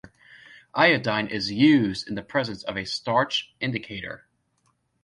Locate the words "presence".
2.23-2.63